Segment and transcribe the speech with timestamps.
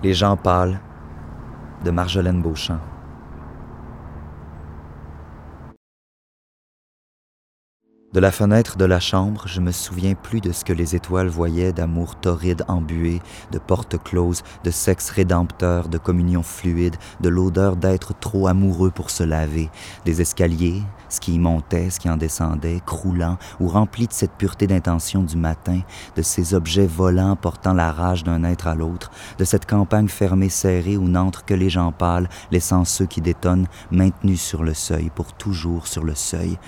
[0.00, 0.78] Les gens pâles
[1.84, 2.78] de Marjolaine Beauchamp.
[8.14, 11.28] De la fenêtre de la chambre, je me souviens plus de ce que les étoiles
[11.28, 13.20] voyaient d'amour torride embué,
[13.52, 19.10] de portes closes, de sexe rédempteur, de communion fluide, de l'odeur d'être trop amoureux pour
[19.10, 19.68] se laver,
[20.06, 24.32] des escaliers, ce qui y montait, ce qui en descendait, croulant ou rempli de cette
[24.32, 25.80] pureté d'intention du matin,
[26.16, 30.48] de ces objets volants portant la rage d'un être à l'autre, de cette campagne fermée
[30.48, 35.10] serrée où n'entrent que les gens pâles, laissant ceux qui détonnent maintenus sur le seuil,
[35.14, 36.58] pour toujours sur le seuil,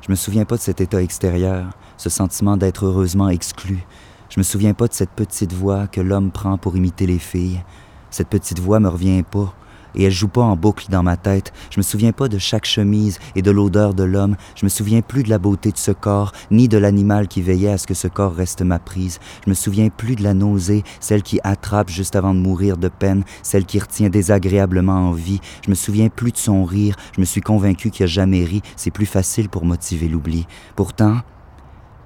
[0.00, 3.84] je me souviens pas de cet état extérieur, ce sentiment d'être heureusement exclu.
[4.30, 7.62] Je me souviens pas de cette petite voix que l'homme prend pour imiter les filles.
[8.10, 9.54] Cette petite voix me revient pas
[9.94, 11.52] et elle joue pas en boucle dans ma tête.
[11.70, 14.36] Je me souviens pas de chaque chemise et de l'odeur de l'homme.
[14.54, 17.72] Je me souviens plus de la beauté de ce corps, ni de l'animal qui veillait
[17.72, 19.18] à ce que ce corps reste ma prise.
[19.44, 22.88] Je me souviens plus de la nausée, celle qui attrape juste avant de mourir de
[22.88, 25.40] peine, celle qui retient désagréablement en vie.
[25.64, 26.96] Je me souviens plus de son rire.
[27.14, 28.62] Je me suis convaincu qu'il a jamais ri.
[28.76, 30.46] C'est plus facile pour motiver l'oubli.
[30.76, 31.18] Pourtant,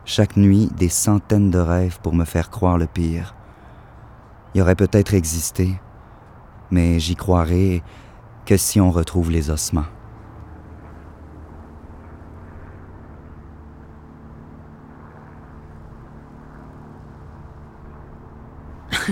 [0.05, 3.35] chaque nuit, des centaines de rêves pour me faire croire le pire.
[4.55, 5.75] Il aurait peut-être existé,
[6.71, 7.83] mais j'y croirai
[8.47, 9.85] que si on retrouve les ossements.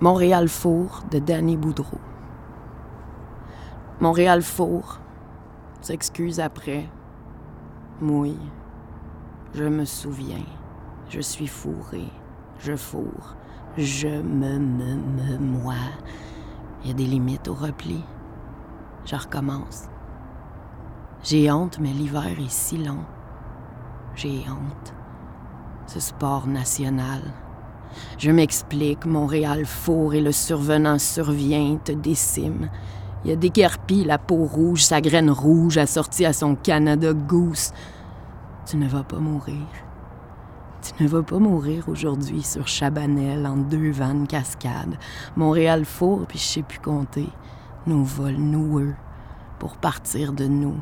[0.00, 1.98] Montréal Four de Danny Boudreau.
[4.00, 5.00] Montréal Four
[5.80, 6.86] s'excuse après.
[8.00, 8.36] Mouille.
[9.54, 10.44] Je me souviens.
[11.08, 12.04] Je suis fourré.
[12.58, 13.36] Je fourre.
[13.76, 15.74] Je me, me, me, moi.
[16.82, 18.02] Il y a des limites au repli.
[19.04, 19.84] Je recommence.
[21.22, 23.04] J'ai honte, mais l'hiver est si long.
[24.14, 24.94] J'ai honte.
[25.86, 27.20] Ce sport national.
[28.18, 32.70] Je m'explique, Montréal fourre et le survenant survient, te décime.
[33.24, 37.72] Il a déguerpi la peau rouge, sa graine rouge assortie à son Canada Goose.
[38.66, 39.66] Tu ne vas pas mourir.
[40.94, 44.96] Tu ne vas pas mourir aujourd'hui sur Chabanel en deux vannes cascades.
[45.36, 47.28] Montréal four, puis je sais plus compter.
[47.86, 48.94] Nous vol noueux
[49.58, 50.76] pour partir de nous.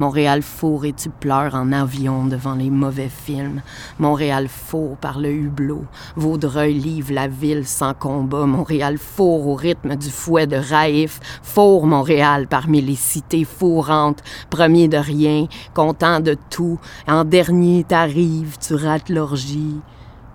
[0.00, 3.60] Montréal four et tu pleures en avion devant les mauvais films.
[3.98, 5.84] Montréal four par le hublot.
[6.16, 8.46] Vaudreuil livre la ville sans combat.
[8.46, 11.20] Montréal four au rythme du fouet de Raïf.
[11.42, 14.22] Four Montréal parmi les cités fourrantes.
[14.48, 16.78] Premier de rien, content de tout.
[17.06, 19.82] En dernier, t'arrives, tu rates l'orgie.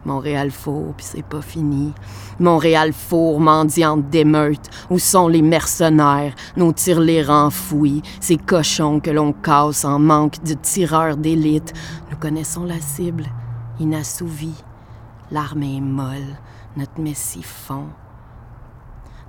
[0.06, 1.94] Montréal four, puis c'est pas fini.
[2.40, 4.70] Montréal four, mendiante d'émeute.
[4.90, 10.54] Où sont les mercenaires, nos tirelires enfouis, ces cochons que l'on casse en manque de
[10.54, 11.74] tireurs d'élite?
[12.12, 13.26] Nous connaissons la cible,
[13.80, 14.64] inassouvie.
[15.32, 16.38] L'armée est molle,
[16.78, 17.88] notre messie fond.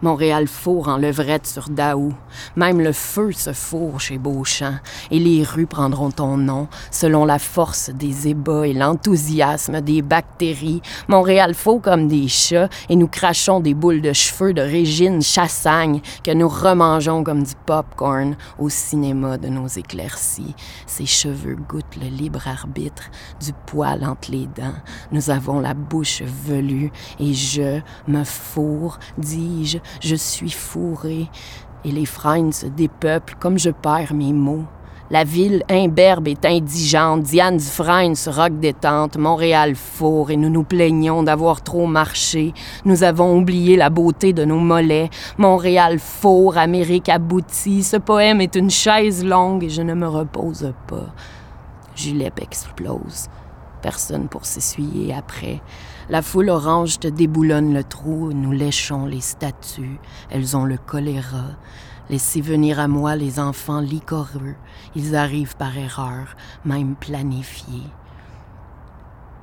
[0.03, 2.13] Montréal fourre en levrette sur Daou.
[2.55, 4.75] Même le feu se fourre chez Beauchamp,
[5.11, 10.83] et les rues prendront ton nom selon la force des ébats et l'enthousiasme des bactéries.
[11.09, 16.01] Montréal faux comme des chats, et nous crachons des boules de cheveux de Régine Chassagne
[16.23, 20.55] que nous remangeons comme du popcorn au cinéma de nos éclaircies.
[20.87, 24.75] Ses cheveux goûtent le libre arbitre du poil entre les dents.
[25.11, 31.29] Nous avons la bouche velue, et je me fourre, dis-je, je suis fourré,
[31.85, 34.65] et les freins se dépeuplent comme je perds mes mots.
[35.09, 40.65] La ville imberbe est indigente, Diane Dufresne se roque détente, Montréal fourre et nous nous
[40.65, 42.53] plaignons d'avoir trop marché.
[42.85, 45.11] Nous avons oublié la beauté de nos mollets.
[45.39, 47.85] Montréal fourre, Amérique aboutie.
[47.85, 51.15] Ce poème est une chaise longue et je ne me repose pas.
[51.95, 53.29] Julep explose.
[53.83, 55.61] Personne pour s'essuyer après.
[56.09, 59.99] La foule orange te déboulonne le trou, nous léchons les statues,
[60.31, 61.57] elles ont le choléra.
[62.09, 64.55] Laissez venir à moi les enfants licoreux,
[64.95, 67.91] ils arrivent par erreur, même planifiés.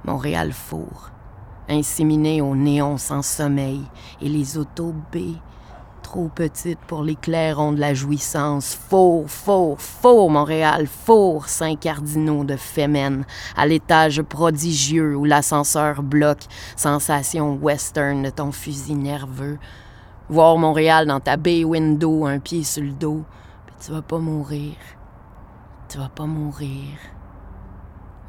[0.06, 1.12] Montréal four,
[1.70, 3.82] inséminé au néon sans sommeil,
[4.22, 4.94] et les autos
[6.14, 8.76] trop petite pour les clairons de la jouissance.
[8.76, 13.26] Faux, faux, faux, Montréal, faux, cinq cardinaux de Fémène,
[13.58, 16.46] à l'étage prodigieux où l'ascenseur bloque,
[16.76, 19.58] sensation western de ton fusil nerveux.
[20.30, 23.24] Voir Montréal dans ta bay window, un pied sur le dos,
[23.66, 24.76] puis tu vas pas mourir.
[25.90, 26.90] Tu vas pas mourir.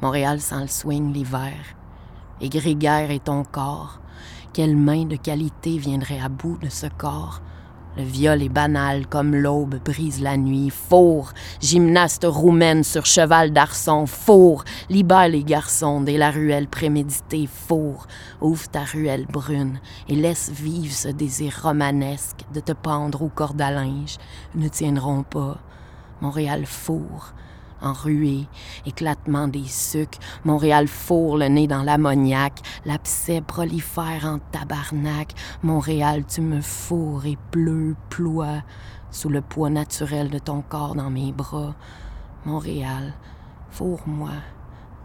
[0.01, 1.53] Montréal sans le swing l'hiver.
[2.41, 3.99] Et grégaire est ton corps.
[4.53, 7.41] Quelle main de qualité viendrait à bout de ce corps?
[7.97, 10.69] Le viol est banal comme l'aube brise la nuit.
[10.69, 11.31] Four,
[11.61, 14.05] gymnaste roumaine sur cheval d'arçon.
[14.05, 17.47] Four, libère les garçons dès la ruelle préméditée.
[17.47, 18.07] Four,
[18.41, 23.61] ouvre ta ruelle brune et laisse vivre ce désir romanesque de te pendre aux cordes
[23.61, 24.17] à linge.
[24.55, 25.57] Ne tiendront pas.
[26.19, 27.33] Montréal four,
[27.93, 28.47] ruée,
[28.85, 35.33] éclatement des sucs, Montréal fourre le nez dans l'ammoniaque, l'abcès prolifère en tabarnak,
[35.63, 38.63] Montréal tu me fourres et pleu, ploie,
[39.11, 41.75] sous le poids naturel de ton corps dans mes bras,
[42.45, 43.13] Montréal,
[43.71, 44.31] fourre-moi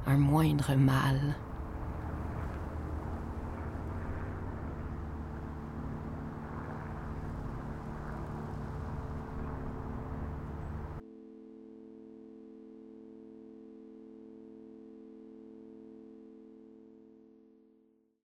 [0.06, 1.36] un moindre mal.